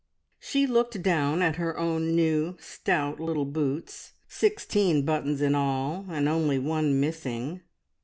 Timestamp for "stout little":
2.59-3.45